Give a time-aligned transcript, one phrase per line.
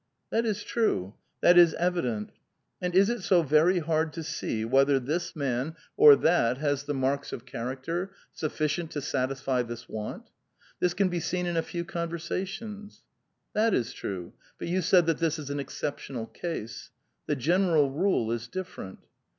[0.31, 1.13] "That is true.
[1.41, 2.31] That is evident.""
[2.81, 6.65] And is it so very hard to see whether this man or that 440 A
[6.65, 6.69] VITAL QUESTION.
[6.69, 10.31] has the marks of character siifficient to satisfy this want?
[10.79, 15.05] This can be seen in a few conversations." *'*' That is true; but you said
[15.05, 16.89] that this is an exceptional case.
[17.27, 19.05] The general rule is different."